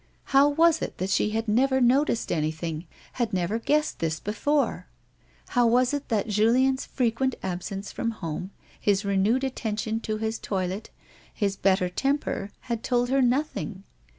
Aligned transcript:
How 0.33 0.49
was 0.49 0.81
it 0.81 0.97
that 0.97 1.11
she 1.11 1.29
had 1.29 1.47
never 1.47 1.79
noticed 1.79 2.31
anything, 2.31 2.87
had 3.21 3.33
never 3.33 3.59
guessed 3.59 3.99
this 3.99 4.19
before? 4.19 4.87
How 5.49 5.67
was 5.67 5.93
it 5.93 6.09
that 6.09 6.27
Julien's 6.27 6.87
fre 6.87 7.03
quent 7.03 7.35
absence 7.43 7.91
from 7.91 8.09
home, 8.09 8.49
his 8.79 9.05
renewed 9.05 9.43
attention 9.43 9.99
to 9.99 10.17
his 10.17 10.39
toilette, 10.39 10.89
his 11.31 11.55
better 11.55 11.87
temper 11.87 12.49
had 12.61 12.81
told 12.81 13.09
her 13.09 13.21
nothing? 13.21 13.83